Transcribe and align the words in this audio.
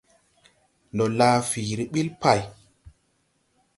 Ndo 0.93 1.05
laa 1.17 1.37
fiiri 1.49 1.83
ɓil 1.93 2.09
pay. 2.21 2.39